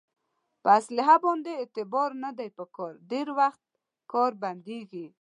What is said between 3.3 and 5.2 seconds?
وخت کار بندېږي.